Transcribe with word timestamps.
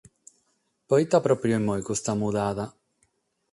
Pro 0.87 0.95
ite 1.03 1.19
pròpiu 1.27 1.53
como 1.57 1.85
custa 1.87 2.19
mudada? 2.21 2.65